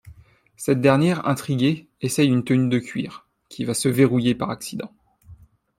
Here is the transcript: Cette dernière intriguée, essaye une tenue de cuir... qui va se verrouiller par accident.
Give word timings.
Cette 0.57 0.81
dernière 0.81 1.27
intriguée, 1.27 1.87
essaye 2.01 2.27
une 2.27 2.43
tenue 2.43 2.69
de 2.69 2.79
cuir... 2.79 3.27
qui 3.49 3.65
va 3.65 3.75
se 3.75 3.87
verrouiller 3.87 4.33
par 4.33 4.49
accident. 4.49 4.91